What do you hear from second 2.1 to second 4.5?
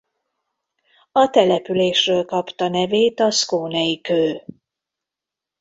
kapta nevét a scone-i kő.